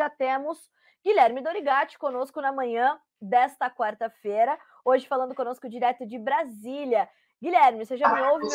[0.00, 0.58] já temos
[1.04, 7.06] Guilherme Dorigatti conosco na manhã desta quarta-feira, hoje falando conosco direto de Brasília.
[7.42, 8.46] Guilherme, você já me ouve?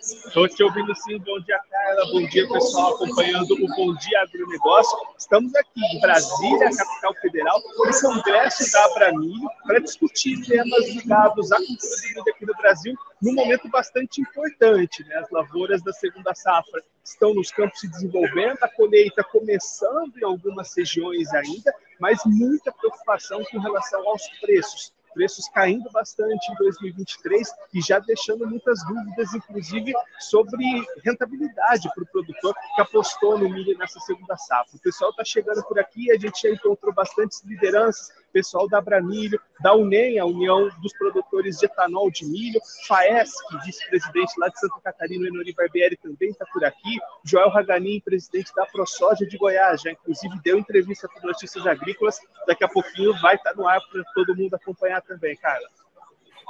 [0.00, 1.16] Estou te ouvindo sim.
[1.20, 2.06] Bom dia, Carla.
[2.10, 4.98] Bom dia, pessoal, acompanhando o Bom Dia Agronegócio.
[5.16, 11.56] Estamos aqui em Brasília, capital federal, no Congresso da Abramilho, para discutir temas ligados à
[11.58, 15.04] cultura de milho aqui no Brasil, num momento bastante importante.
[15.04, 15.14] Né?
[15.18, 20.76] As lavouras da segunda safra estão nos campos se desenvolvendo, a colheita começando em algumas
[20.76, 27.80] regiões ainda, mas muita preocupação com relação aos preços preços caindo bastante em 2023 e
[27.80, 30.64] já deixando muitas dúvidas, inclusive, sobre
[31.04, 34.76] rentabilidade para o produtor que apostou no milho nessa segunda safra.
[34.76, 39.40] O pessoal está chegando por aqui, a gente já encontrou bastantes lideranças, pessoal da Abramilho,
[39.60, 44.80] da UNEM, a União dos Produtores de Etanol de Milho, FAESC, vice-presidente lá de Santa
[44.82, 49.92] Catarina, Enori Barbieri também está por aqui, Joel Raganin, presidente da ProSoja de Goiás, já
[49.92, 54.02] inclusive deu entrevista para Notícias Agrícolas, daqui a pouquinho vai estar tá no ar para
[54.14, 55.62] todo mundo acompanhar também, cara.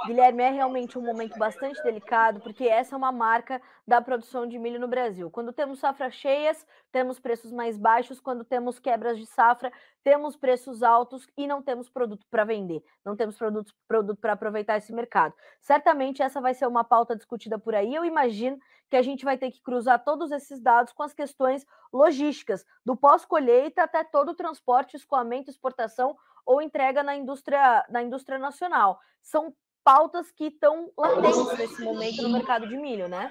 [0.05, 4.57] Guilherme, é realmente um momento bastante delicado, porque essa é uma marca da produção de
[4.57, 5.29] milho no Brasil.
[5.29, 9.71] Quando temos safras cheias, temos preços mais baixos, quando temos quebras de safra,
[10.03, 14.77] temos preços altos e não temos produto para vender, não temos produto, produto para aproveitar
[14.77, 15.33] esse mercado.
[15.61, 17.93] Certamente essa vai ser uma pauta discutida por aí.
[17.93, 21.65] Eu imagino que a gente vai ter que cruzar todos esses dados com as questões
[21.91, 28.37] logísticas, do pós-colheita até todo o transporte, escoamento, exportação ou entrega na indústria, na indústria
[28.37, 28.99] nacional.
[29.21, 29.53] São
[29.83, 33.29] pautas que estão latentes nesse momento no mercado de milho, né?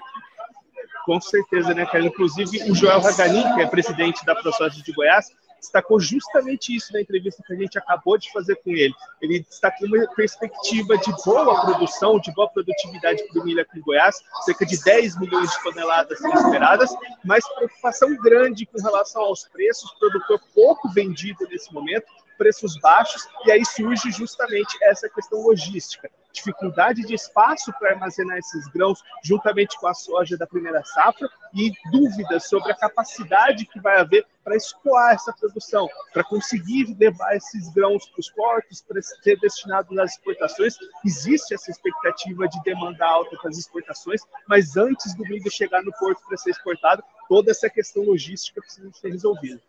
[1.04, 2.04] Com certeza, né, cara?
[2.04, 5.30] Inclusive, o Joel Raganin, que é presidente da ProSoja de Goiás,
[5.62, 8.92] destacou justamente isso na entrevista que a gente acabou de fazer com ele.
[9.20, 13.82] Ele destacou uma perspectiva de boa produção, de boa produtividade para o milho aqui em
[13.82, 16.90] Goiás, cerca de 10 milhões de toneladas esperadas,
[17.24, 22.06] mas preocupação grande com relação aos preços, produtor pouco vendido nesse momento,
[22.36, 26.10] preços baixos, e aí surge justamente essa questão logística.
[26.32, 31.72] Dificuldade de espaço para armazenar esses grãos, juntamente com a soja da primeira safra, e
[31.90, 37.68] dúvidas sobre a capacidade que vai haver para escoar essa produção, para conseguir levar esses
[37.72, 40.74] grãos para os portos, para ser destinado às exportações.
[41.04, 45.92] Existe essa expectativa de demanda alta para as exportações, mas antes do milho chegar no
[45.92, 49.60] porto para ser exportado, toda essa questão logística precisa ser resolvida.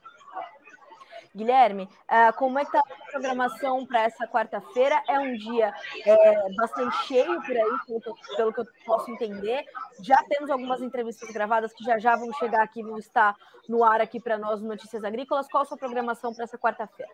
[1.35, 5.01] Guilherme, uh, como é que está a programação para essa quarta-feira?
[5.07, 5.73] É um dia
[6.05, 8.01] é, bastante cheio por aí, pelo
[8.35, 9.65] pelo que, eu, posso entender.
[9.99, 13.35] Já temos algumas entrevistas gravadas que já já vão chegar aqui, vão estar
[13.67, 15.47] no ar aqui para nós, Notícias Agrícolas.
[15.47, 17.11] Qual a sua programação para essa quarta-feira?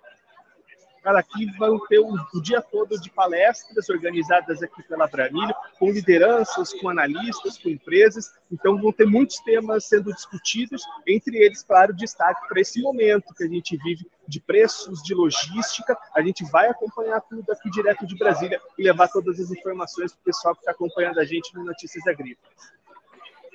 [1.15, 6.73] Aqui vão ter o, o, dia todo de palestras organizadas aqui pela Bramilho, com lideranças,
[6.73, 8.31] com analistas, com empresas.
[8.51, 13.43] Então, vão ter muitos temas sendo discutidos, entre eles, claro, destaque para esse momento que
[13.43, 15.97] a gente vive de preços, de logística.
[16.15, 20.21] A gente vai acompanhar tudo aqui direto de Brasília e levar todas as informações para
[20.21, 22.78] o pessoal que está acompanhando a gente no Notícias Agrícolas.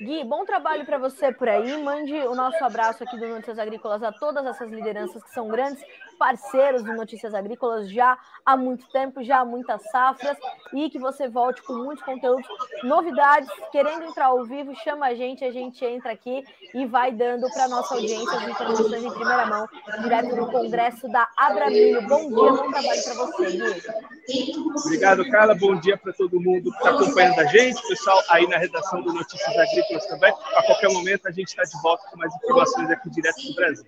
[0.01, 1.77] Gui, bom trabalho para você por aí.
[1.83, 5.83] Mande o nosso abraço aqui do Notícias Agrícolas a todas essas lideranças que são grandes
[6.19, 10.37] parceiros do Notícias Agrícolas já há muito tempo, já há muitas safras,
[10.73, 12.47] e que você volte com muitos conteúdos,
[12.83, 17.49] novidades, querendo entrar ao vivo, chama a gente, a gente entra aqui e vai dando
[17.53, 19.69] para nossa audiência as informações em primeira mão,
[20.03, 22.03] direto do Congresso da Abramilho.
[22.09, 24.65] Bom dia, bom trabalho para você, Gui.
[24.85, 25.55] Obrigado, Carla.
[25.55, 29.13] Bom dia para todo mundo que está acompanhando a gente, pessoal aí na redação do
[29.13, 30.33] Notícias Agrícolas também.
[30.33, 33.87] A qualquer momento a gente está de volta com mais informações aqui direto do Brasil.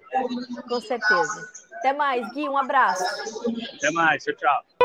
[0.69, 1.49] Com certeza.
[1.75, 2.49] Até mais, Gui.
[2.49, 3.05] Um abraço.
[3.77, 4.25] Até mais.
[4.25, 4.76] Tchau, tchau.